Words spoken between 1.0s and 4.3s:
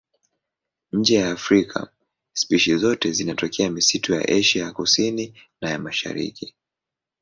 ya Afrika spishi zote zinatokea misitu ya